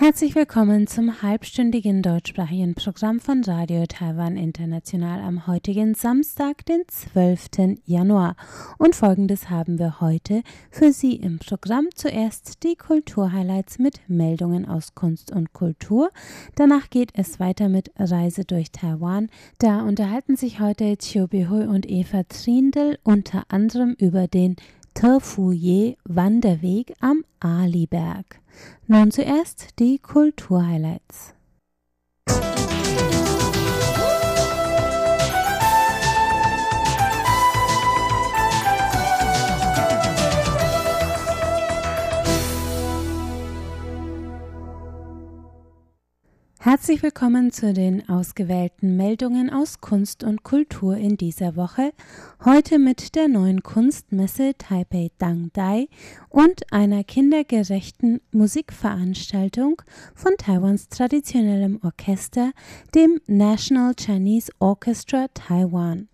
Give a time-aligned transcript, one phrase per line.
[0.00, 7.80] Herzlich willkommen zum halbstündigen deutschsprachigen Programm von Radio Taiwan International am heutigen Samstag, den 12.
[7.84, 8.34] Januar.
[8.78, 11.88] Und folgendes haben wir heute für Sie im Programm.
[11.94, 16.08] Zuerst die Kulturhighlights mit Meldungen aus Kunst und Kultur.
[16.54, 19.28] Danach geht es weiter mit Reise durch Taiwan.
[19.58, 24.56] Da unterhalten sich heute Chiu Bihui und Eva Trindl unter anderem über den
[24.94, 28.39] Tefuye Wanderweg am Aliberg.
[28.86, 31.34] Nun zuerst die Kulturhighlights.
[46.62, 51.92] Herzlich willkommen zu den ausgewählten Meldungen aus Kunst und Kultur in dieser Woche.
[52.44, 55.88] Heute mit der neuen Kunstmesse Taipei Dang Dai
[56.28, 59.80] und einer kindergerechten Musikveranstaltung
[60.14, 62.52] von Taiwans traditionellem Orchester,
[62.94, 66.09] dem National Chinese Orchestra Taiwan.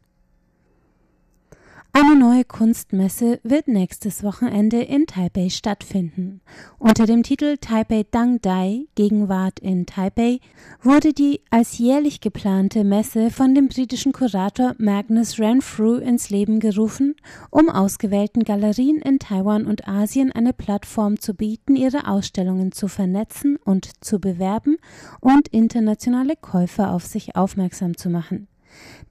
[1.99, 6.43] Eine neue Kunstmesse wird nächstes Wochenende in Taipei stattfinden.
[6.79, 10.41] Unter dem Titel Taipei Dang Dai Gegenwart in Taipei
[10.83, 17.15] wurde die als jährlich geplante Messe von dem britischen Kurator Magnus Renfrew ins Leben gerufen,
[17.49, 23.57] um ausgewählten Galerien in Taiwan und Asien eine Plattform zu bieten, ihre Ausstellungen zu vernetzen
[23.65, 24.77] und zu bewerben
[25.21, 28.49] und internationale Käufer auf sich aufmerksam zu machen.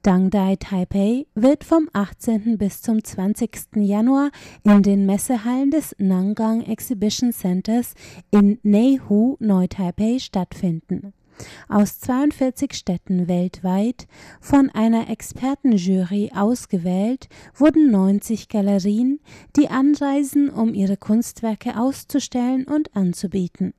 [0.06, 2.58] Dangdai Taipei wird vom 18.
[2.58, 3.74] bis zum 20.
[3.74, 4.30] Januar
[4.62, 7.94] in den Messehallen des Nangang Exhibition Centers
[8.30, 11.12] in Neihu, Neu-Taipei stattfinden.
[11.68, 14.06] Aus 42 Städten weltweit,
[14.40, 19.18] von einer Expertenjury ausgewählt, wurden 90 Galerien,
[19.56, 23.74] die anreisen, um ihre Kunstwerke auszustellen und anzubieten.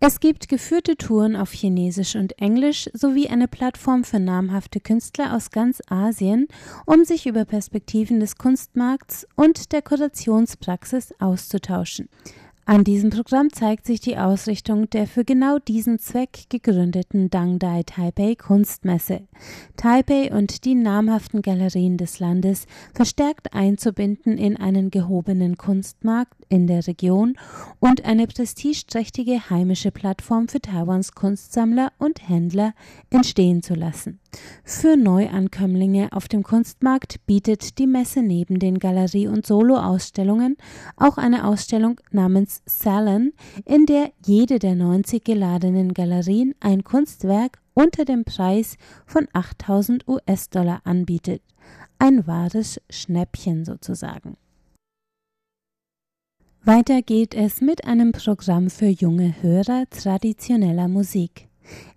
[0.00, 5.50] Es gibt geführte Touren auf Chinesisch und Englisch sowie eine Plattform für namhafte Künstler aus
[5.50, 6.48] ganz Asien,
[6.86, 12.08] um sich über Perspektiven des Kunstmarkts und der Kurationspraxis auszutauschen.
[12.64, 18.36] An diesem Programm zeigt sich die Ausrichtung der für genau diesen Zweck gegründeten Dangdai Taipei
[18.36, 19.22] Kunstmesse.
[19.76, 26.86] Taipei und die namhaften Galerien des Landes verstärkt einzubinden in einen gehobenen Kunstmarkt in der
[26.86, 27.34] Region
[27.80, 32.74] und eine prestigeträchtige heimische Plattform für Taiwans Kunstsammler und Händler
[33.08, 34.20] entstehen zu lassen.
[34.62, 40.56] Für Neuankömmlinge auf dem Kunstmarkt bietet die Messe neben den Galerie- und Soloausstellungen
[40.96, 43.32] auch eine Ausstellung namens Salon,
[43.64, 48.76] in der jede der 90 geladenen Galerien ein Kunstwerk unter dem Preis
[49.06, 51.40] von 8000 US-Dollar anbietet.
[51.98, 54.36] Ein wahres Schnäppchen sozusagen.
[56.64, 61.48] Weiter geht es mit einem Programm für junge Hörer traditioneller Musik.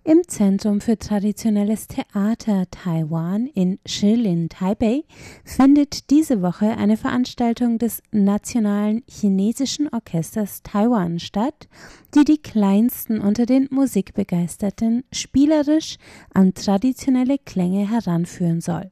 [0.02, 5.04] Im Zentrum für traditionelles Theater Taiwan in Shilin, Taipei,
[5.44, 11.68] findet diese Woche eine Veranstaltung des Nationalen Chinesischen Orchesters Taiwan statt,
[12.16, 15.96] die die Kleinsten unter den Musikbegeisterten spielerisch
[16.34, 18.90] an traditionelle Klänge heranführen soll.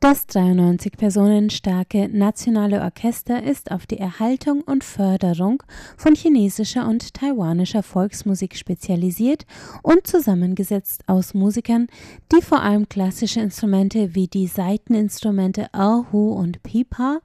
[0.00, 5.60] Das 93 Personen starke nationale Orchester ist auf die Erhaltung und Förderung
[5.96, 9.44] von chinesischer und taiwanischer Volksmusik spezialisiert
[9.82, 11.88] und zusammengesetzt aus Musikern,
[12.30, 17.18] die vor allem klassische Instrumente wie die Saiteninstrumente Erhu und Pipa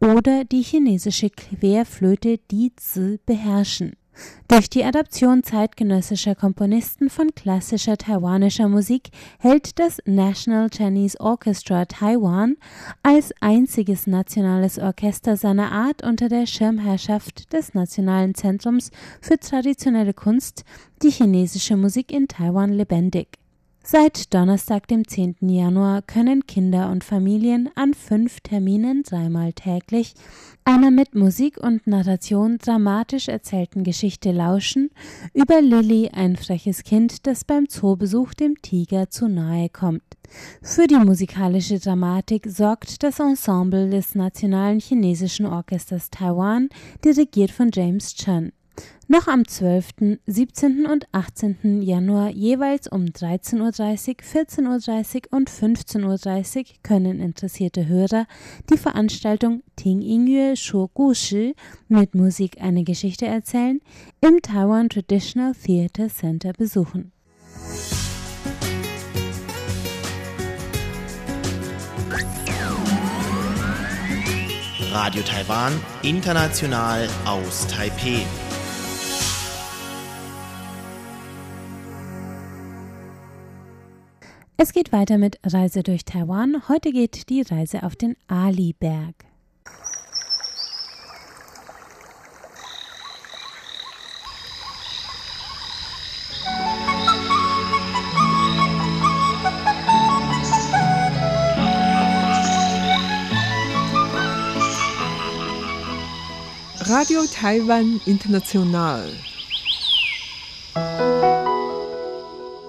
[0.00, 3.96] oder die chinesische Querflöte Dizi beherrschen.
[4.48, 12.56] Durch die Adaption zeitgenössischer Komponisten von klassischer taiwanischer Musik hält das National Chinese Orchestra Taiwan
[13.02, 20.64] als einziges nationales Orchester seiner Art unter der Schirmherrschaft des Nationalen Zentrums für traditionelle Kunst
[21.02, 23.39] die chinesische Musik in Taiwan lebendig.
[23.82, 25.36] Seit Donnerstag, dem 10.
[25.40, 30.14] Januar, können Kinder und Familien an fünf Terminen dreimal täglich
[30.64, 34.90] einer mit Musik und Narration dramatisch erzählten Geschichte lauschen
[35.32, 40.04] über Lilly, ein freches Kind, das beim Zoobesuch dem Tiger zu nahe kommt.
[40.62, 46.68] Für die musikalische Dramatik sorgt das Ensemble des Nationalen Chinesischen Orchesters Taiwan,
[47.04, 48.52] dirigiert von James Chen
[49.08, 50.86] noch am 12., 17.
[50.86, 51.82] und 18.
[51.82, 58.26] Januar jeweils um 13.30 Uhr, 14.30 Uhr und 15.30 Uhr können interessierte Hörer
[58.70, 61.54] die Veranstaltung Ting Ingyue Shu Gushi
[61.88, 63.80] mit Musik eine Geschichte erzählen
[64.20, 67.12] im Taiwan Traditional Theatre Center besuchen.
[74.92, 75.72] Radio Taiwan,
[76.02, 78.26] international aus Taipei.
[84.62, 86.68] Es geht weiter mit Reise durch Taiwan.
[86.68, 89.14] Heute geht die Reise auf den Ali-Berg.
[106.80, 109.10] Radio Taiwan International.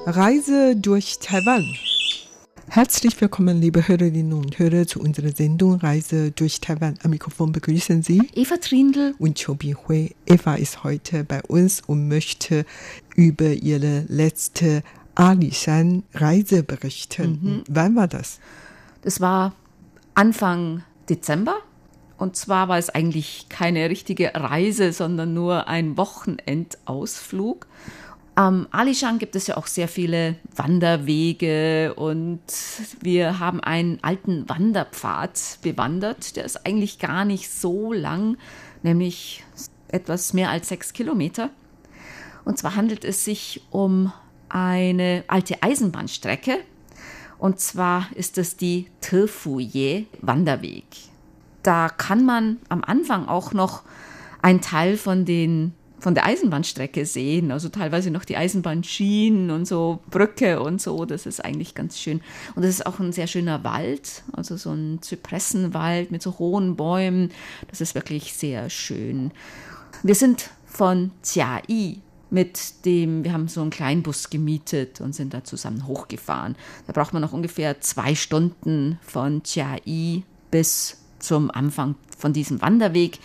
[0.05, 1.63] Reise durch Taiwan.
[2.67, 6.97] Herzlich willkommen, liebe Hörerinnen und Hörer, zu unserer Sendung Reise durch Taiwan.
[7.03, 10.15] Am Mikrofon begrüßen Sie Eva Trindl und Chobi Hui.
[10.25, 12.65] Eva ist heute bei uns und möchte
[13.15, 14.81] über ihre letzte
[15.13, 17.39] Alishan-Reise berichten.
[17.41, 17.63] Mhm.
[17.69, 18.39] Wann war das?
[19.03, 19.53] Das war
[20.15, 21.57] Anfang Dezember
[22.21, 27.65] und zwar war es eigentlich keine richtige Reise, sondern nur ein Wochenendausflug.
[28.35, 32.41] Am Alishan gibt es ja auch sehr viele Wanderwege und
[33.01, 36.35] wir haben einen alten Wanderpfad bewandert.
[36.35, 38.37] Der ist eigentlich gar nicht so lang,
[38.83, 39.43] nämlich
[39.89, 41.49] etwas mehr als sechs Kilometer.
[42.45, 44.13] Und zwar handelt es sich um
[44.47, 46.57] eine alte Eisenbahnstrecke.
[47.37, 50.85] Und zwar ist es die Tefuye Wanderweg
[51.63, 53.83] da kann man am Anfang auch noch
[54.41, 59.99] einen Teil von den von der Eisenbahnstrecke sehen, also teilweise noch die Eisenbahnschienen und so
[60.09, 62.21] Brücke und so, das ist eigentlich ganz schön.
[62.55, 66.75] Und es ist auch ein sehr schöner Wald, also so ein Zypressenwald mit so hohen
[66.75, 67.31] Bäumen,
[67.69, 69.29] das ist wirklich sehr schön.
[70.01, 71.99] Wir sind von Jiai
[72.31, 76.55] mit dem, wir haben so einen Kleinbus gemietet und sind da zusammen hochgefahren.
[76.87, 83.19] Da braucht man noch ungefähr zwei Stunden von Jiai bis zum Anfang von diesem Wanderweg.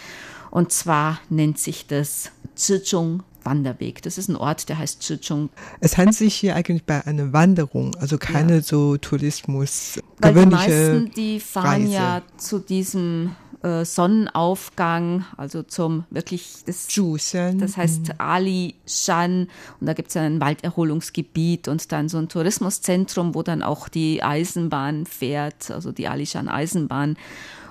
[0.51, 4.03] Und zwar nennt sich das Zizhong Wanderweg.
[4.03, 5.51] Das ist ein Ort, der heißt Zizhong.
[5.81, 8.63] Es handelt sich hier eigentlich bei einer Wanderung, also keine ja.
[8.63, 10.01] so Tourismus.
[10.19, 11.93] Weil die meisten, die fahren Reise.
[11.93, 18.15] ja zu diesem äh, Sonnenaufgang, also zum wirklich das, das heißt mhm.
[18.19, 19.49] Ali Shan
[19.81, 23.89] und da gibt es ja ein Walderholungsgebiet und dann so ein Tourismuszentrum, wo dann auch
[23.89, 27.17] die Eisenbahn fährt, also die Ali Shan Eisenbahn.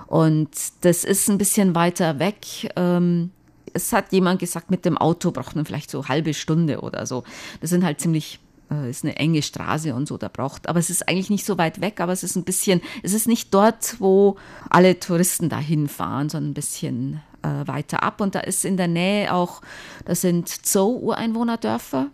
[0.06, 0.50] Und
[0.82, 2.70] das ist ein bisschen weiter weg.
[2.76, 3.30] Ähm,
[3.76, 7.06] es hat jemand gesagt, mit dem Auto braucht man vielleicht so eine halbe Stunde oder
[7.06, 7.24] so.
[7.60, 8.40] Das sind halt ziemlich
[8.70, 11.58] äh, ist eine enge Straße und so, da braucht, aber es ist eigentlich nicht so
[11.58, 14.36] weit weg, aber es ist ein bisschen, es ist nicht dort, wo
[14.70, 18.20] alle Touristen dahin fahren, sondern ein bisschen äh, weiter ab.
[18.20, 19.60] Und da ist in der Nähe auch,
[20.04, 22.08] das sind Zoo-Ureinwohnerdörfer.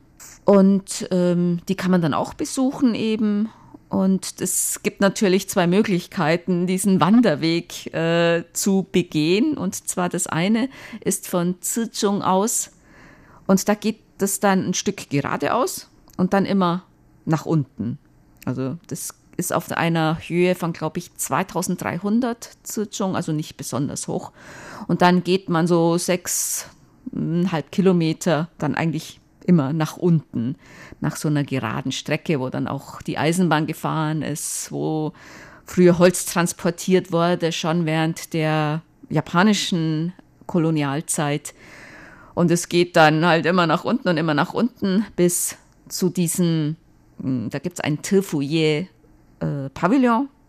[0.45, 3.49] Und ähm, die kann man dann auch besuchen eben
[3.93, 9.59] und es gibt natürlich zwei Möglichkeiten, diesen Wanderweg äh, zu begehen.
[9.59, 10.71] Und zwar das eine
[11.05, 12.71] ist von Zizhong aus.
[13.47, 16.85] Und da geht es dann ein Stück geradeaus und dann immer
[17.27, 17.99] nach unten.
[18.47, 24.33] Also das ist auf einer Höhe von, glaube ich, 2300 Zizhong, also nicht besonders hoch.
[24.89, 30.57] Und dann geht man so sechseinhalb Kilometer dann eigentlich immer nach unten,
[31.01, 35.13] nach so einer geraden Strecke, wo dann auch die Eisenbahn gefahren ist, wo
[35.65, 40.13] früher Holz transportiert wurde, schon während der japanischen
[40.47, 41.55] Kolonialzeit.
[42.35, 45.57] Und es geht dann halt immer nach unten und immer nach unten bis
[45.89, 46.77] zu diesem,
[47.21, 48.89] hm, da gibt es ein Tilfouye
[49.41, 49.71] äh,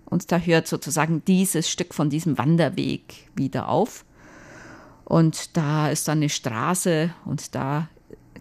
[0.05, 4.05] und da hört sozusagen dieses Stück von diesem Wanderweg wieder auf.
[5.05, 7.89] Und da ist dann eine Straße und da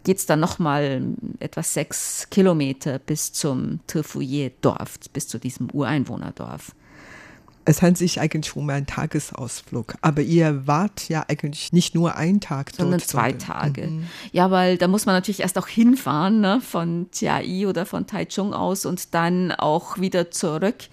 [0.05, 1.03] geht es dann nochmal
[1.39, 6.75] etwa sechs Kilometer bis zum Tefuye-Dorf, bis zu diesem Ureinwohnerdorf.
[7.65, 12.41] Es handelt sich eigentlich um einen Tagesausflug, aber ihr wart ja eigentlich nicht nur einen
[12.41, 12.79] Tag dort.
[12.79, 13.87] Sondern zwei Tage.
[13.87, 14.07] Mhm.
[14.33, 18.53] Ja, weil da muss man natürlich erst auch hinfahren, ne, von Chiai oder von Taichung
[18.53, 20.89] aus und dann auch wieder zurück.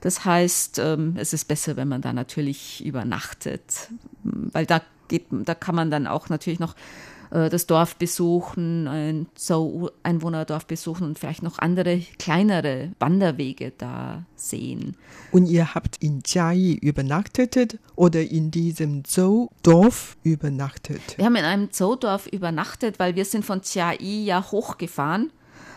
[0.00, 3.90] Das heißt, ähm, es ist besser, wenn man da natürlich übernachtet,
[4.22, 6.74] weil da geht, da kann man dann auch natürlich noch
[7.34, 14.96] äh, das Dorf besuchen, ein Zoo-Einwohnerdorf besuchen und vielleicht noch andere kleinere Wanderwege da sehen.
[15.32, 21.18] Und ihr habt in Jiayi übernachtet oder in diesem Zoo-Dorf übernachtet?
[21.18, 25.32] Wir haben in einem Zoo-Dorf übernachtet, weil wir sind von Jiayi ja hochgefahren.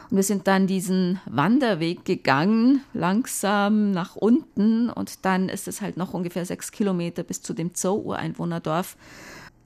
[0.09, 4.89] Und wir sind dann diesen Wanderweg gegangen, langsam nach unten.
[4.89, 8.95] Und dann ist es halt noch ungefähr sechs Kilometer bis zu dem Zoo-Ureinwohnerdorf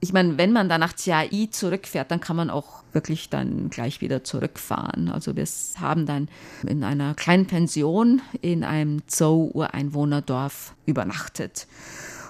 [0.02, 4.00] ich meine, wenn man dann nach Chiai zurückfährt, dann kann man auch wirklich dann gleich
[4.00, 5.08] wieder zurückfahren.
[5.08, 5.46] Also wir
[5.78, 6.28] haben dann
[6.66, 11.68] in einer kleinen Pension in einem Zoo-Ureinwohnerdorf übernachtet.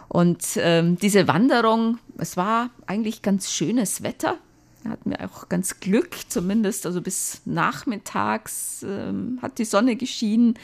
[0.09, 4.37] Und ähm, diese Wanderung, es war eigentlich ganz schönes Wetter.
[4.85, 10.59] Da hatten wir auch ganz Glück, zumindest also bis nachmittags ähm, hat die Sonne geschienen.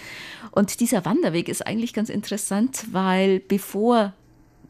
[0.50, 4.12] Und dieser Wanderweg ist eigentlich ganz interessant, weil bevor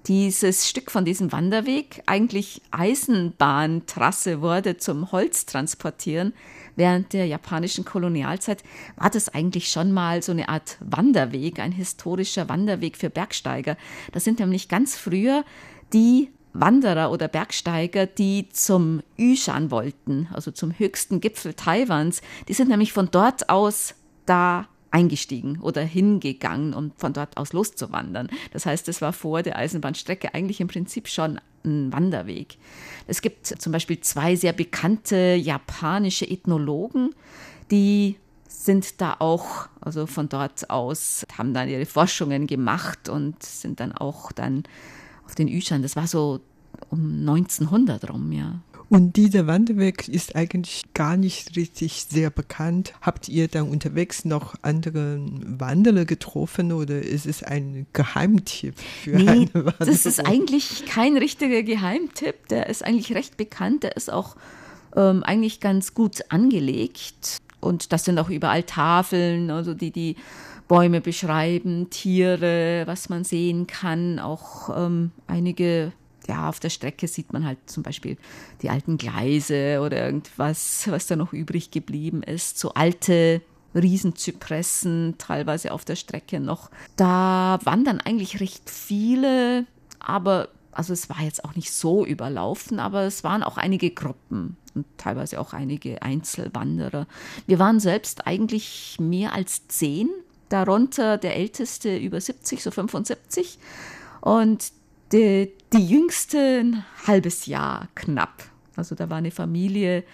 [0.06, 6.32] dieses Stück von diesem Wanderweg eigentlich Eisenbahntrasse wurde zum Holztransportieren,
[6.76, 8.62] während der japanischen Kolonialzeit
[8.96, 13.76] war das eigentlich schon mal so eine Art Wanderweg, ein historischer Wanderweg für Bergsteiger.
[14.12, 15.44] Das sind nämlich ganz früher
[15.92, 22.22] die Wanderer oder Bergsteiger, die zum Yushan wollten, also zum höchsten Gipfel Taiwans.
[22.48, 23.94] Die sind nämlich von dort aus
[24.26, 28.28] da eingestiegen oder hingegangen, um von dort aus loszuwandern.
[28.52, 32.56] Das heißt, es war vor der Eisenbahnstrecke eigentlich im Prinzip schon ein Wanderweg.
[33.06, 37.10] Es gibt zum Beispiel zwei sehr bekannte japanische Ethnologen,
[37.70, 38.16] die
[38.48, 43.92] sind da auch, also von dort aus, haben dann ihre Forschungen gemacht und sind dann
[43.92, 44.64] auch dann
[45.26, 45.82] auf den Yushan.
[45.82, 46.40] Das war so
[46.90, 48.60] um 1900 rum, ja.
[48.90, 52.94] Und dieser Wanderweg ist eigentlich gar nicht richtig sehr bekannt.
[53.02, 59.28] Habt ihr dann unterwegs noch andere Wanderer getroffen oder ist es ein Geheimtipp für nee,
[59.28, 59.74] eine Wanderung?
[59.78, 62.48] Das ist eigentlich kein richtiger Geheimtipp.
[62.48, 63.82] Der ist eigentlich recht bekannt.
[63.82, 64.36] Der ist auch
[64.96, 67.38] ähm, eigentlich ganz gut angelegt.
[67.60, 70.16] Und das sind auch überall Tafeln, also die die
[70.66, 75.92] Bäume beschreiben, Tiere, was man sehen kann, auch ähm, einige
[76.28, 78.16] ja, auf der Strecke sieht man halt zum Beispiel
[78.62, 82.58] die alten Gleise oder irgendwas, was da noch übrig geblieben ist.
[82.58, 83.40] So alte
[83.74, 86.70] Riesenzypressen teilweise auf der Strecke noch.
[86.96, 89.66] Da wandern eigentlich recht viele,
[89.98, 94.56] aber also es war jetzt auch nicht so überlaufen, aber es waren auch einige Gruppen
[94.74, 97.06] und teilweise auch einige Einzelwanderer.
[97.46, 100.08] Wir waren selbst eigentlich mehr als zehn,
[100.50, 103.58] darunter der älteste über 70, so 75.
[104.20, 104.72] Und
[105.12, 108.44] die, die jüngste ein halbes Jahr knapp.
[108.76, 110.04] Also da war eine Familie,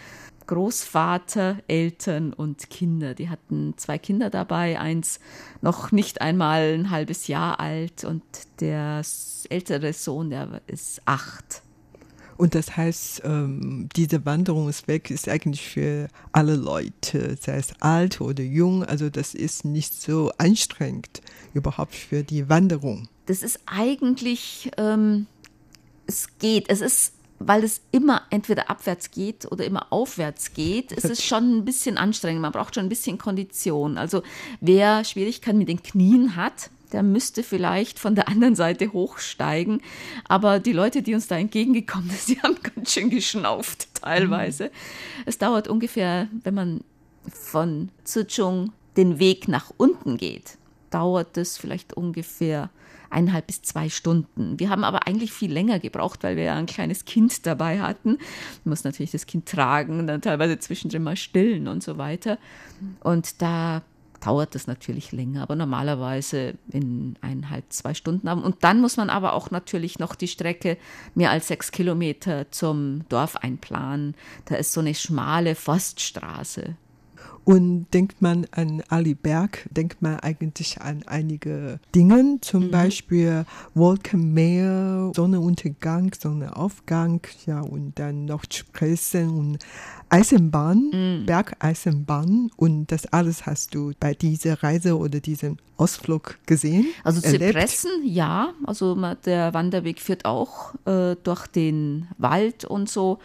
[0.46, 3.14] Großvater, Eltern und Kinder.
[3.14, 5.20] Die hatten zwei Kinder dabei, eins
[5.62, 8.22] noch nicht einmal ein halbes Jahr alt und
[8.60, 9.02] der
[9.48, 11.62] ältere Sohn, der ist acht.
[12.36, 18.42] Und das heißt, ähm, dieser Wanderungsweg ist eigentlich für alle Leute, sei es alt oder
[18.42, 18.84] jung.
[18.84, 21.22] Also das ist nicht so anstrengend
[21.54, 23.08] überhaupt für die Wanderung.
[23.26, 25.26] Das ist eigentlich, ähm,
[26.06, 26.68] es geht.
[26.68, 27.14] Es ist
[27.46, 31.98] weil es immer entweder abwärts geht oder immer aufwärts geht, ist es schon ein bisschen
[31.98, 32.40] anstrengend.
[32.40, 33.98] Man braucht schon ein bisschen Kondition.
[33.98, 34.22] Also
[34.60, 39.82] wer Schwierigkeiten mit den Knien hat, der müsste vielleicht von der anderen Seite hochsteigen.
[40.28, 44.66] Aber die Leute, die uns da entgegengekommen sind, die haben ganz schön geschnauft teilweise.
[44.66, 45.22] Mhm.
[45.26, 46.80] Es dauert ungefähr, wenn man
[47.28, 50.56] von Zichung den Weg nach unten geht,
[50.90, 52.70] dauert es vielleicht ungefähr
[53.10, 54.58] eineinhalb bis zwei Stunden.
[54.58, 58.18] Wir haben aber eigentlich viel länger gebraucht, weil wir ja ein kleines Kind dabei hatten.
[58.64, 62.38] Man muss natürlich das Kind tragen, dann teilweise zwischendrin mal stillen und so weiter.
[63.02, 63.82] Und da
[64.24, 68.28] dauert das natürlich länger, aber normalerweise in eineinhalb, zwei Stunden.
[68.28, 70.78] Und dann muss man aber auch natürlich noch die Strecke
[71.14, 74.14] mehr als sechs Kilometer zum Dorf einplanen.
[74.46, 76.76] Da ist so eine schmale Forststraße.
[77.44, 82.70] Und denkt man an Ali Berg, denkt man eigentlich an einige Dinge, zum mhm.
[82.70, 89.58] Beispiel Wolkenmeer, Sonnenuntergang, Sonnenaufgang, ja, und dann noch Spressen und
[90.08, 91.26] Eisenbahn, mhm.
[91.26, 92.50] Bergeisenbahn.
[92.56, 96.86] Und das alles hast du bei dieser Reise oder diesem Ausflug gesehen?
[97.02, 98.54] Also Zypressen, ja.
[98.64, 103.18] Also der Wanderweg führt auch äh, durch den Wald und so.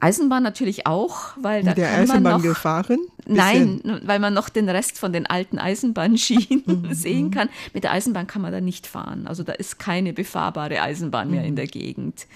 [0.00, 2.98] Eisenbahn natürlich auch, weil da der kann Eisenbahn man noch, gefahren?
[3.26, 6.94] Nein, weil man noch den Rest von den alten Eisenbahnschienen mhm.
[6.94, 7.48] sehen kann.
[7.74, 9.26] Mit der Eisenbahn kann man da nicht fahren.
[9.26, 11.48] Also da ist keine befahrbare Eisenbahn mehr mhm.
[11.48, 12.26] in der Gegend.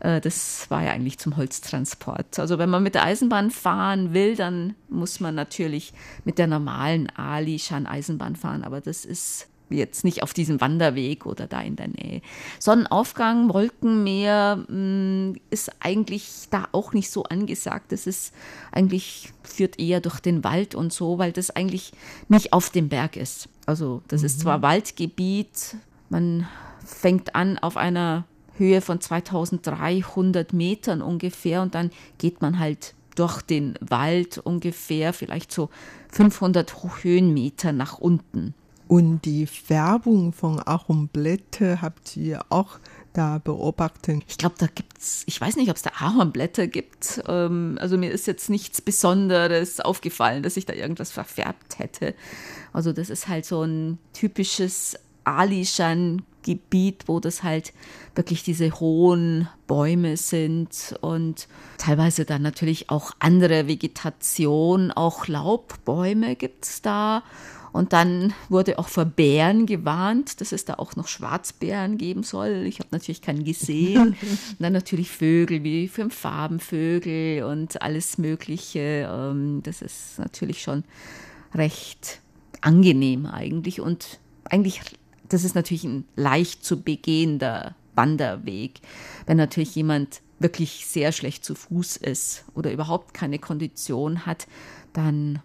[0.00, 2.38] Äh, das war ja eigentlich zum Holztransport.
[2.38, 5.92] Also wenn man mit der Eisenbahn fahren will, dann muss man natürlich
[6.24, 8.62] mit der normalen Ali-Shan-Eisenbahn fahren.
[8.62, 12.20] Aber das ist jetzt nicht auf diesem Wanderweg oder da in der Nähe.
[12.58, 17.92] Sonnenaufgang, Wolkenmeer mm, ist eigentlich da auch nicht so angesagt.
[17.92, 18.32] Das ist
[18.72, 21.92] eigentlich führt eher durch den Wald und so, weil das eigentlich
[22.28, 23.48] nicht auf dem Berg ist.
[23.66, 24.26] Also das mhm.
[24.26, 25.76] ist zwar Waldgebiet,
[26.08, 26.46] man
[26.84, 28.24] fängt an auf einer
[28.58, 35.52] Höhe von 2300 Metern ungefähr und dann geht man halt durch den Wald ungefähr vielleicht
[35.52, 35.70] so
[36.12, 38.54] 500 Höhenmeter nach unten.
[38.88, 42.78] Und die Färbung von Ahornblätter habt ihr auch
[43.12, 44.22] da beobachtet?
[44.28, 47.22] Ich glaube, da gibt's, ich weiß nicht, ob es da Ahornblätter gibt.
[47.26, 52.14] Ähm, also mir ist jetzt nichts Besonderes aufgefallen, dass ich da irgendwas verfärbt hätte.
[52.72, 57.72] Also das ist halt so ein typisches Alishan Gebiet, wo das halt
[58.14, 66.64] wirklich diese hohen Bäume sind und teilweise dann natürlich auch andere Vegetation, auch Laubbäume gibt
[66.64, 67.24] es da.
[67.76, 72.64] Und dann wurde auch vor Bären gewarnt, dass es da auch noch Schwarzbären geben soll.
[72.66, 74.08] Ich habe natürlich keinen gesehen.
[74.08, 74.16] Und
[74.58, 79.10] dann natürlich Vögel wie fünf Farbenvögel und alles Mögliche.
[79.12, 80.84] Ähm, das ist natürlich schon
[81.54, 82.20] recht
[82.62, 83.82] angenehm eigentlich.
[83.82, 84.80] Und eigentlich,
[85.28, 88.80] das ist natürlich ein leicht zu begehender Wanderweg.
[89.26, 94.46] Wenn natürlich jemand wirklich sehr schlecht zu Fuß ist oder überhaupt keine Kondition hat,
[94.94, 95.42] dann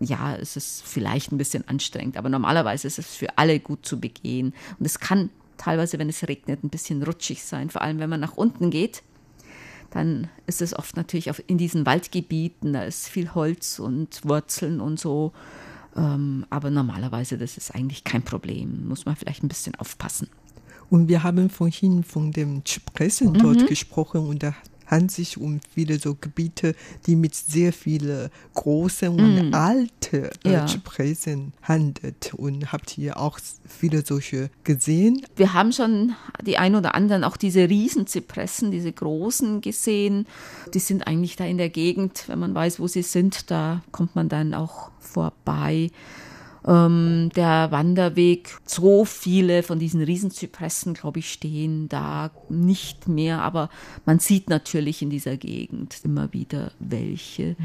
[0.00, 4.00] ja, es ist vielleicht ein bisschen anstrengend, aber normalerweise ist es für alle gut zu
[4.00, 4.54] begehen.
[4.78, 5.28] Und es kann
[5.58, 9.02] teilweise, wenn es regnet, ein bisschen rutschig sein, vor allem wenn man nach unten geht.
[9.90, 14.98] Dann ist es oft natürlich in diesen Waldgebieten, da ist viel Holz und Wurzeln und
[14.98, 15.32] so.
[15.96, 18.88] Ähm, aber normalerweise, das ist eigentlich kein Problem.
[18.88, 20.28] Muss man vielleicht ein bisschen aufpassen.
[20.88, 23.38] Und wir haben vorhin von dem Zypressen mhm.
[23.38, 24.54] dort gesprochen und da
[24.90, 26.74] handelt sich um viele so Gebiete,
[27.06, 29.54] die mit sehr vielen großen und mm.
[29.54, 30.66] alten äh, ja.
[30.66, 32.34] Zypressen handelt.
[32.34, 35.24] Und habt ihr auch viele solche gesehen?
[35.36, 40.26] Wir haben schon die ein oder anderen, auch diese Riesenzypressen, diese großen gesehen.
[40.74, 44.16] Die sind eigentlich da in der Gegend, wenn man weiß, wo sie sind, da kommt
[44.16, 45.90] man dann auch vorbei
[46.66, 48.58] ähm, der Wanderweg.
[48.64, 53.70] So viele von diesen Riesenzypressen, glaube ich, stehen da nicht mehr, aber
[54.06, 57.56] man sieht natürlich in dieser Gegend immer wieder welche.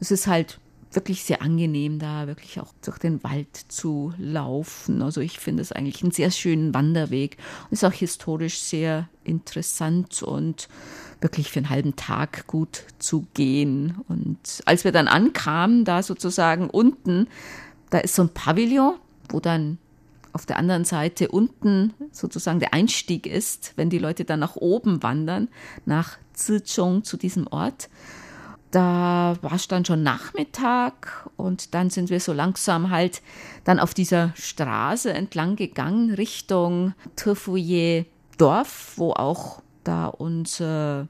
[0.00, 0.58] Es ist halt
[0.94, 5.02] wirklich sehr angenehm, da wirklich auch durch den Wald zu laufen.
[5.02, 7.36] Also ich finde es eigentlich einen sehr schönen Wanderweg.
[7.70, 10.68] Ist auch historisch sehr interessant und
[11.20, 13.96] wirklich für einen halben Tag gut zu gehen.
[14.08, 17.28] Und als wir dann ankamen, da sozusagen unten
[17.94, 18.96] da ist so ein Pavillon,
[19.28, 19.78] wo dann
[20.32, 25.04] auf der anderen Seite unten sozusagen der Einstieg ist, wenn die Leute dann nach oben
[25.04, 25.46] wandern,
[25.86, 27.88] nach Zizhong zu diesem Ort.
[28.72, 33.22] Da war es dann schon Nachmittag und dann sind wir so langsam halt
[33.62, 38.06] dann auf dieser Straße entlang gegangen Richtung Tefuye
[38.38, 41.06] Dorf, wo auch da unser,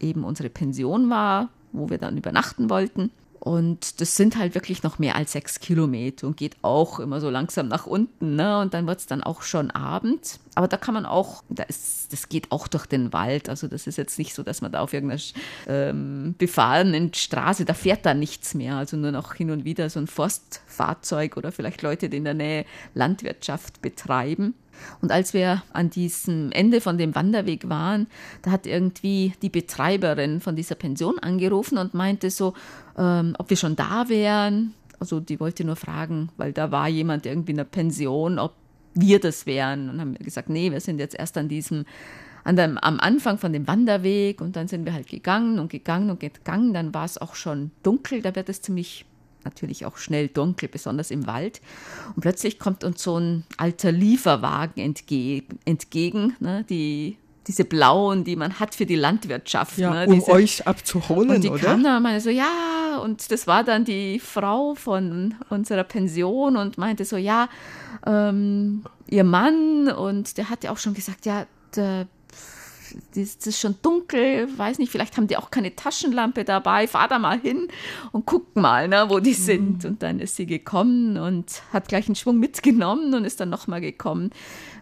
[0.00, 3.12] eben unsere Pension war, wo wir dann übernachten wollten.
[3.46, 7.30] Und das sind halt wirklich noch mehr als sechs Kilometer und geht auch immer so
[7.30, 8.34] langsam nach unten.
[8.34, 8.58] Ne?
[8.58, 10.40] Und dann wird es dann auch schon Abend.
[10.56, 13.48] Aber da kann man auch, da ist, das geht auch durch den Wald.
[13.48, 15.22] Also das ist jetzt nicht so, dass man da auf irgendeiner
[15.68, 18.74] ähm, befahrenen Straße, da fährt da nichts mehr.
[18.74, 22.34] Also nur noch hin und wieder so ein Forstfahrzeug oder vielleicht Leute, die in der
[22.34, 24.54] Nähe Landwirtschaft betreiben.
[25.00, 28.06] Und als wir an diesem Ende von dem Wanderweg waren,
[28.42, 32.54] da hat irgendwie die Betreiberin von dieser Pension angerufen und meinte so,
[32.96, 34.74] ähm, ob wir schon da wären.
[34.98, 38.54] Also die wollte nur fragen, weil da war jemand irgendwie in der Pension, ob
[38.94, 39.90] wir das wären.
[39.90, 41.84] Und haben wir gesagt, nee, wir sind jetzt erst an diesem
[42.44, 46.10] an dem, am Anfang von dem Wanderweg und dann sind wir halt gegangen und gegangen
[46.10, 46.72] und gegangen.
[46.72, 49.04] Dann war es auch schon dunkel, da wird es ziemlich
[49.46, 51.62] natürlich auch schnell dunkel, besonders im Wald.
[52.14, 58.36] Und plötzlich kommt uns so ein alter Lieferwagen entge entgegen, ne, die diese blauen, die
[58.36, 59.78] man hat für die Landwirtschaft.
[59.78, 61.62] Ja, ne, um diese, euch abzuholen, und die oder?
[61.62, 66.76] kam dann meine so, ja, und das war dann die Frau von unserer Pension und
[66.76, 67.48] meinte so, ja,
[68.04, 72.08] ähm, ihr Mann und der hatte auch schon gesagt, ja, der
[73.14, 77.18] es ist schon dunkel, weiß nicht, vielleicht haben die auch keine Taschenlampe dabei, fahr da
[77.18, 77.68] mal hin
[78.12, 79.34] und guck mal, ne, wo die mhm.
[79.34, 79.84] sind.
[79.84, 83.80] Und dann ist sie gekommen und hat gleich einen Schwung mitgenommen und ist dann nochmal
[83.80, 84.30] gekommen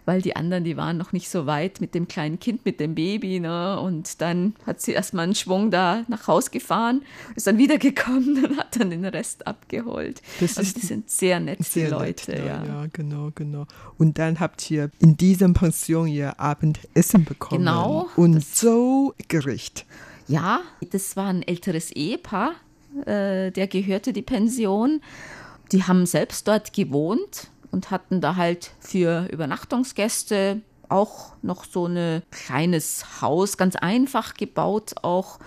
[0.05, 2.95] weil die anderen, die waren noch nicht so weit mit dem kleinen Kind, mit dem
[2.95, 3.39] Baby.
[3.39, 3.79] Ne?
[3.79, 7.01] Und dann hat sie erstmal einen Schwung da nach Haus gefahren,
[7.35, 10.21] ist dann wiedergekommen und hat dann den Rest abgeholt.
[10.39, 12.31] Das also die sind sehr nett, sehr die Leute.
[12.31, 12.65] Nett, ja.
[12.65, 13.65] ja, genau, genau.
[13.97, 17.61] Und dann habt ihr in diesem Pension ihr Abendessen bekommen.
[17.61, 18.07] Genau.
[18.15, 19.85] Und so Gericht.
[20.27, 22.53] Ja, das war ein älteres Ehepaar,
[23.05, 25.01] äh, der gehörte die Pension.
[25.71, 32.23] Die haben selbst dort gewohnt und hatten da halt für Übernachtungsgäste auch noch so ein
[32.31, 35.39] kleines Haus, ganz einfach gebaut auch.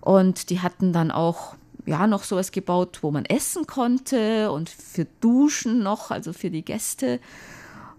[0.00, 1.54] Und die hatten dann auch
[1.86, 6.64] ja noch sowas gebaut, wo man essen konnte und für Duschen noch, also für die
[6.64, 7.20] Gäste.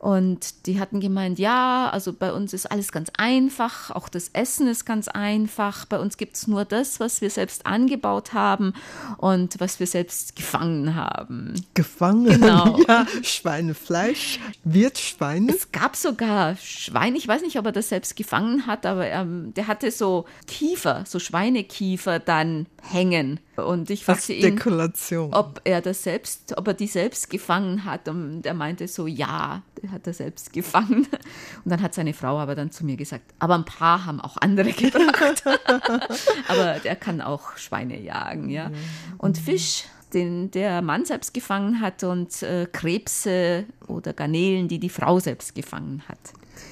[0.01, 4.67] Und die hatten gemeint, ja, also bei uns ist alles ganz einfach, auch das Essen
[4.67, 5.85] ist ganz einfach.
[5.85, 8.73] Bei uns gibt es nur das, was wir selbst angebaut haben
[9.17, 11.53] und was wir selbst gefangen haben.
[11.75, 12.25] Gefangen?
[12.25, 12.79] Genau.
[12.87, 15.47] Ja, Schweinefleisch, Wirtschwein.
[15.49, 19.53] Es gab sogar Schwein, ich weiß nicht, ob er das selbst gefangen hat, aber ähm,
[19.53, 24.59] der hatte so Kiefer, so Schweinekiefer dann hängen Und ich fragte ihn,
[25.31, 28.07] ob er das selbst, ob er die selbst gefangen hat.
[28.07, 31.07] Und er meinte so, ja, der hat er selbst gefangen.
[31.63, 34.37] Und dann hat seine Frau aber dann zu mir gesagt, aber ein paar haben auch
[34.37, 35.43] andere gebracht.
[36.47, 38.71] aber der kann auch Schweine jagen, ja.
[39.17, 44.89] Und Fisch, den der Mann selbst gefangen hat und äh, Krebse oder Garnelen, die die
[44.89, 46.19] Frau selbst gefangen hat.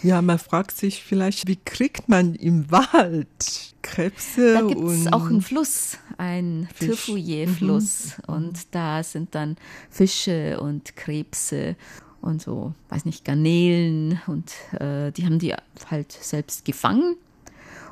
[0.04, 4.54] Ja, man fragt sich vielleicht, wie kriegt man im Wald Krebse?
[4.54, 8.17] Da gibt es auch einen Fluss, ein Tirfouillet-Fluss.
[8.17, 8.34] Mhm.
[8.34, 9.58] Und da sind dann
[9.89, 11.75] Fische und Krebse
[12.21, 14.21] und so, weiß nicht, Garnelen.
[14.28, 15.54] Und äh, die haben die
[15.89, 17.15] halt selbst gefangen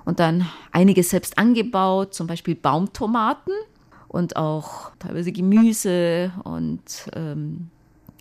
[0.05, 3.51] und dann einiges selbst angebaut, zum Beispiel Baumtomaten
[4.07, 7.69] und auch teilweise Gemüse und ähm,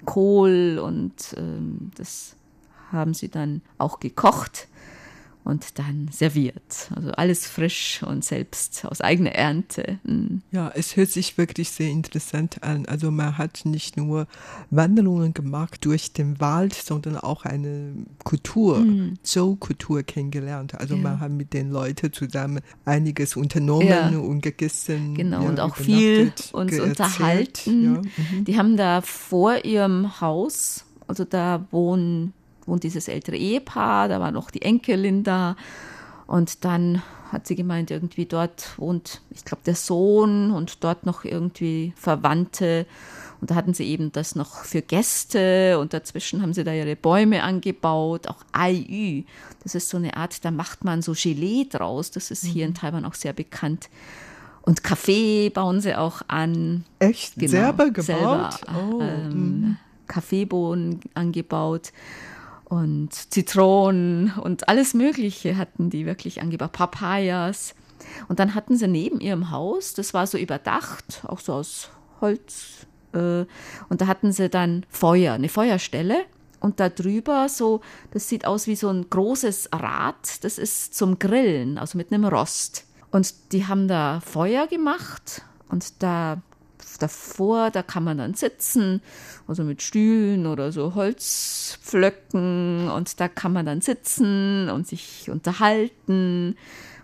[0.05, 2.37] Kohl und ähm, das
[2.93, 4.69] haben sie dann auch gekocht
[5.47, 6.91] und dann serviert.
[6.95, 10.01] Also alles frisch und selbst aus eigener Ernte.
[10.03, 10.43] Mhm.
[10.51, 12.85] Ja, es hört sich wirklich sehr interessant an.
[12.87, 14.27] Also man hat nicht nur
[14.71, 17.93] Wanderungen gemacht durch den Wald, sondern auch eine
[18.25, 19.15] Kultur, mhm.
[19.23, 20.75] Zhou-Kultur kennengelernt.
[20.75, 21.03] Also ja.
[21.03, 24.09] man hat mit den Leuten zusammen einiges unternommen ja.
[24.19, 25.15] und gegessen.
[25.15, 26.89] Genau, ja, und auch viel uns geerzählt.
[26.89, 27.93] unterhalten.
[27.93, 28.45] Mhm.
[28.45, 32.33] Die haben da vor ihrem Haus, also da wohnen
[32.67, 35.57] wohnt dieses ältere Ehepaar, da war noch die Enkelin da.
[36.27, 37.03] Und dann
[37.33, 42.87] hat sie gemeint, irgendwie dort wohnt, ich glaube, der Sohn und dort noch irgendwie Verwandte.
[43.41, 46.97] Und da hatten sie eben das noch für Gäste und dazwischen haben sie da ihre
[46.97, 49.25] Bäume angebaut, auch Ai
[49.63, 52.11] Das ist so eine Art, da macht man so Gelee draus.
[52.11, 52.77] Das ist hier in mhm.
[52.77, 53.91] Taiwan auch sehr bekannt.
[54.63, 56.85] Und Kaffee bauen sie auch an.
[56.99, 57.37] Echt?
[57.37, 58.05] Genau, selber gebaut?
[58.05, 59.01] Selber, oh.
[59.01, 59.77] ähm, mhm.
[60.07, 61.93] Kaffeebohnen angebaut
[62.69, 67.75] und Zitronen und alles Mögliche hatten die wirklich angebaut, Papayas.
[68.29, 72.87] Und dann hatten sie neben ihrem Haus, das war so überdacht, auch so aus Holz,
[73.17, 73.47] äh,
[73.89, 76.25] und da hatten sie dann Feuer, eine Feuerstelle.
[76.61, 77.81] Und da drüber so,
[78.13, 82.25] das sieht aus wie so ein großes Rad, das ist zum Grillen, also mit einem
[82.25, 82.87] Rost.
[83.11, 86.43] Und die haben da Feuer gemacht und da
[86.99, 89.01] davor, da kann man dann sitzen,
[89.47, 96.57] also mit Stühlen oder so Holzpflöcken und da kann man dann sitzen und sich unterhalten.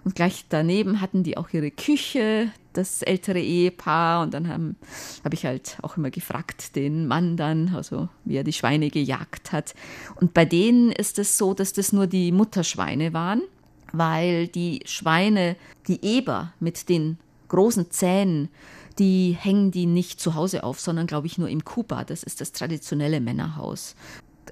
[0.04, 4.22] Und gleich daneben hatten die auch ihre Küche, das ältere Ehepaar.
[4.22, 4.74] Und dann habe
[5.22, 9.52] hab ich halt auch immer gefragt, den Mann dann, also wie er die Schweine gejagt
[9.52, 9.74] hat.
[10.16, 13.42] Und bei denen ist es so, dass das nur die Mutterschweine waren,
[13.92, 17.18] weil die Schweine, die Eber mit den
[17.48, 18.48] großen Zähnen,
[18.98, 22.04] die hängen die nicht zu Hause auf, sondern glaube ich nur im Kuba.
[22.04, 23.94] Das ist das traditionelle Männerhaus.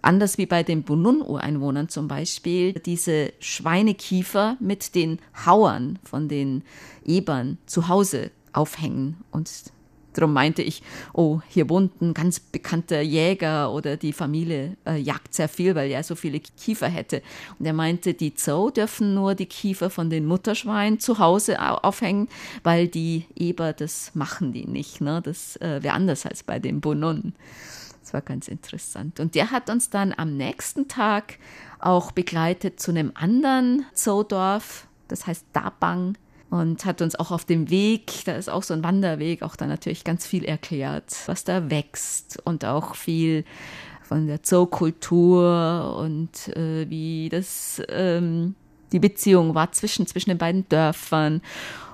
[0.02, 6.62] Anders wie bei den Bunun-Ureinwohnern zum Beispiel, diese Schweinekiefer mit den Hauern von den
[7.04, 9.50] Ebern zu Hause aufhängen und
[10.12, 15.34] Darum meinte ich, oh, hier wohnt ein ganz bekannter Jäger oder die Familie äh, jagt
[15.34, 17.22] sehr viel, weil er so viele Kiefer hätte.
[17.58, 22.28] Und er meinte, die Zoo dürfen nur die Kiefer von den Mutterschweinen zu Hause aufhängen,
[22.64, 25.00] weil die Eber, das machen die nicht.
[25.00, 25.20] Ne?
[25.22, 27.34] Das äh, wäre anders als bei den Bunun.
[28.02, 29.20] Das war ganz interessant.
[29.20, 31.38] Und der hat uns dann am nächsten Tag
[31.78, 36.16] auch begleitet zu einem anderen Zoodorf, das heißt Dabang
[36.50, 39.66] und hat uns auch auf dem Weg, da ist auch so ein Wanderweg, auch da
[39.66, 43.44] natürlich ganz viel erklärt, was da wächst und auch viel
[44.02, 48.56] von der Zookultur und äh, wie das ähm,
[48.90, 51.42] die Beziehung war zwischen, zwischen den beiden Dörfern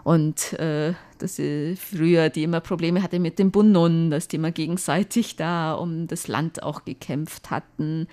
[0.02, 4.52] und äh, dass sie früher die immer Probleme hatte mit dem Bunun, dass die immer
[4.52, 8.08] gegenseitig da um das Land auch gekämpft hatten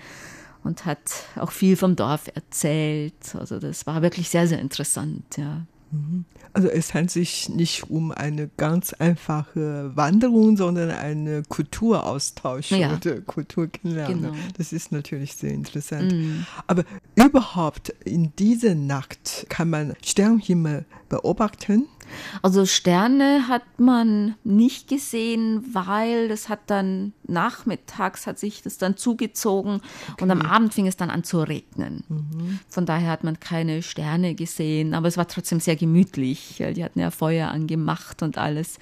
[0.64, 3.36] und hat auch viel vom Dorf erzählt.
[3.38, 5.66] Also das war wirklich sehr, sehr interessant, ja.
[6.54, 12.96] Also es handelt sich nicht um eine ganz einfache Wanderung, sondern eine Kulturaustausch ja.
[12.96, 14.22] oder Kulturkennenlernen.
[14.22, 14.34] Genau.
[14.58, 16.12] Das ist natürlich sehr interessant.
[16.12, 16.46] Mhm.
[16.68, 16.84] Aber
[17.16, 21.88] überhaupt in dieser Nacht kann man Sternenhimmel beobachten.
[22.42, 28.98] Also Sterne hat man nicht gesehen, weil das hat dann nachmittags hat sich das dann
[28.98, 30.24] zugezogen okay.
[30.24, 32.04] und am Abend fing es dann an zu regnen.
[32.10, 32.60] Mhm.
[32.68, 36.64] Von daher hat man keine Sterne gesehen, aber es war trotzdem sehr gemütlich.
[36.76, 38.80] Die hatten ja Feuer angemacht und alles.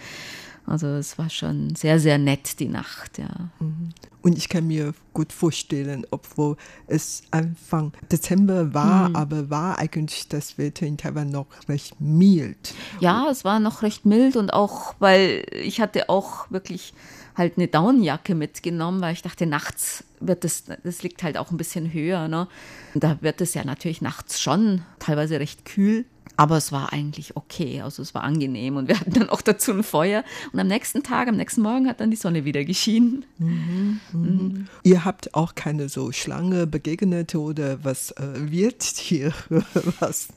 [0.65, 3.49] Also es war schon sehr, sehr nett die Nacht, ja.
[3.59, 3.89] Mhm.
[4.21, 6.55] Und ich kann mir gut vorstellen, obwohl
[6.87, 9.15] es Anfang Dezember war, mhm.
[9.15, 12.75] aber war eigentlich das Wetter in Taiwan noch recht mild.
[12.99, 16.93] Ja, es war noch recht mild und auch, weil ich hatte auch wirklich
[17.35, 21.57] halt eine Downjacke mitgenommen, weil ich dachte, nachts wird es, das liegt halt auch ein
[21.57, 22.47] bisschen höher, ne?
[22.93, 26.05] Und da wird es ja natürlich nachts schon teilweise recht kühl.
[26.41, 29.73] Aber es war eigentlich okay, also es war angenehm und wir hatten dann auch dazu
[29.73, 30.23] ein Feuer.
[30.51, 33.25] Und am nächsten Tag, am nächsten Morgen hat dann die Sonne wieder geschienen.
[33.37, 34.21] Mhm, mhm.
[34.21, 34.67] Mhm.
[34.81, 39.33] Ihr habt auch keine so Schlange begegnet oder was äh, wird hier
[39.99, 40.29] was?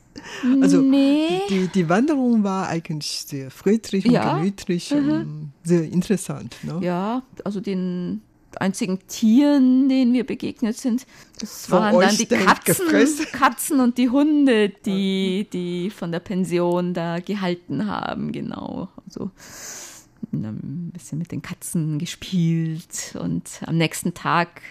[0.61, 1.41] Also nee.
[1.49, 4.37] die, die Wanderung war eigentlich sehr friedlich und ja.
[4.37, 5.11] gemütlich mhm.
[5.11, 6.55] und sehr interessant.
[6.65, 6.81] Ne?
[6.83, 8.21] Ja, also den
[8.61, 11.07] einzigen Tieren, denen wir begegnet sind,
[11.39, 12.87] das von waren dann die Katzen,
[13.33, 18.89] Katzen und die Hunde, die, die von der Pension da gehalten haben, genau.
[19.07, 19.31] Also
[20.33, 24.63] ein bisschen mit den Katzen gespielt und am nächsten Tag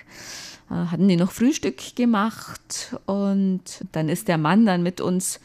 [0.70, 5.40] äh, hatten die noch Frühstück gemacht und dann ist der Mann dann mit uns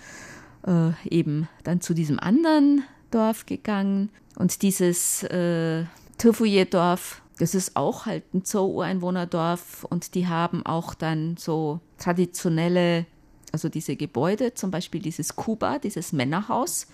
[0.67, 5.85] äh, eben dann zu diesem anderen Dorf gegangen und dieses äh,
[6.19, 13.07] Töfuye-Dorf das ist auch halt ein Zoo-Ureinwohnerdorf und die haben auch dann so traditionelle,
[13.53, 16.87] also diese Gebäude, zum Beispiel dieses Kuba, dieses Männerhaus.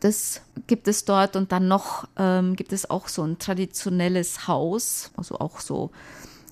[0.00, 5.12] Das gibt es dort und dann noch ähm, gibt es auch so ein traditionelles Haus,
[5.16, 5.90] also auch so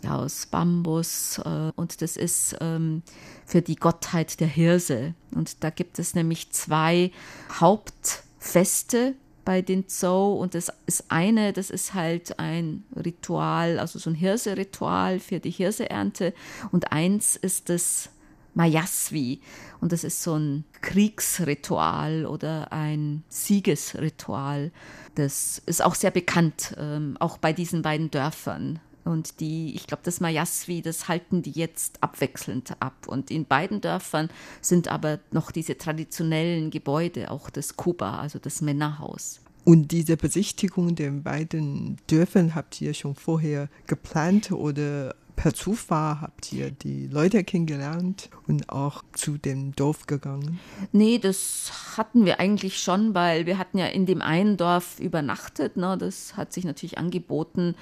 [0.03, 3.03] ja, aus Bambus äh, und das ist ähm,
[3.47, 5.15] für die Gottheit der Hirse.
[5.35, 7.13] Und da gibt es nämlich zwei
[7.61, 14.11] Hauptfeste bei den Zoo und das ist eine, das ist halt ein Ritual, also so
[14.11, 16.33] ein Hirse-Ritual für die Hirseernte
[16.71, 18.11] und eins ist das
[18.55, 19.41] Mayasvi
[19.81, 24.71] und das ist so ein Kriegsritual oder ein Siegesritual.
[25.15, 28.79] Das ist auch sehr bekannt, ähm, auch bei diesen beiden Dörfern.
[29.05, 33.07] Und die, ich glaube, das Mayasvi, das halten die jetzt abwechselnd ab.
[33.07, 34.29] Und in beiden Dörfern
[34.61, 39.41] sind aber noch diese traditionellen Gebäude, auch das Kuba, also das Männerhaus.
[39.65, 46.53] Und diese Besichtigung der beiden Dörfern habt ihr schon vorher geplant oder per Zufall habt
[46.53, 50.61] ihr die Leute kennengelernt und auch zu dem Dorf gegangen?
[50.93, 55.77] Nee, das hatten wir eigentlich schon, weil wir hatten ja in dem einen Dorf übernachtet.
[55.77, 55.97] Ne?
[55.99, 57.75] Das hat sich natürlich angeboten,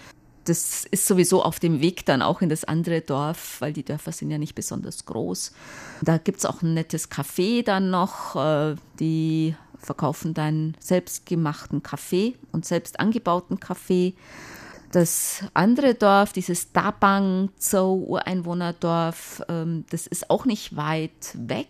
[0.44, 4.12] das ist sowieso auf dem Weg dann auch in das andere Dorf, weil die Dörfer
[4.12, 5.52] sind ja nicht besonders groß.
[6.02, 8.36] Da gibt es auch ein nettes Café dann noch.
[8.36, 14.14] Äh, die verkaufen dann selbstgemachten Kaffee und selbst angebauten Kaffee.
[14.92, 21.68] Das andere Dorf, dieses Dabang Zou Ureinwohnerdorf, ähm, das ist auch nicht weit weg.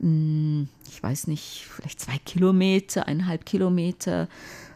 [0.00, 4.28] Hm, ich weiß nicht, vielleicht zwei Kilometer, eineinhalb Kilometer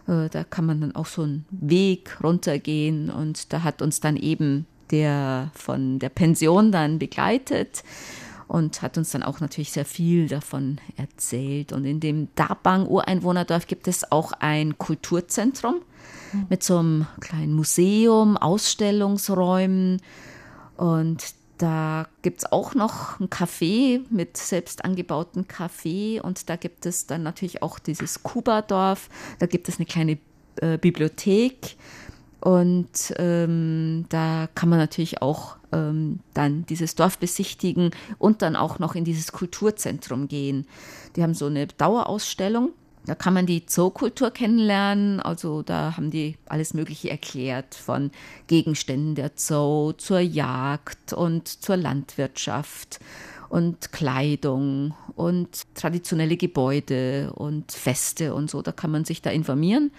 [0.07, 4.67] da kann man dann auch so einen Weg runtergehen und da hat uns dann eben
[4.91, 7.83] der von der Pension dann begleitet
[8.49, 11.73] und hat uns dann auch natürlich sehr viel davon erzählt.
[11.73, 15.77] Und in dem Dabang Ureinwohnerdorf gibt es auch ein Kulturzentrum
[16.33, 16.47] mhm.
[16.51, 20.03] mit so einem kleinen Museum, Ausstellungsräumen
[20.77, 21.25] und
[21.59, 27.07] da gibt es auch noch ein Café mit selbst angebautem Kaffee und da gibt es
[27.07, 29.09] dann natürlich auch dieses Kuba-Dorf.
[29.39, 30.19] Da gibt es eine kleine
[30.57, 31.77] äh, Bibliothek
[32.41, 38.79] und ähm, da kann man natürlich auch ähm, dann dieses Dorf besichtigen und dann auch
[38.79, 40.67] noch in dieses Kulturzentrum gehen.
[41.17, 42.73] Die haben so eine Dauerausstellung
[43.07, 45.21] da kann man die Zookultur kennenlernen.
[45.21, 48.11] Also da haben die alles Mögliche erklärt, von
[48.47, 53.01] Gegenständen der Zoo zur Jagd und zur Landwirtschaft
[53.51, 58.63] und Kleidung und traditionelle Gebäude und Feste und so.
[58.63, 59.93] Da kann man sich da informieren.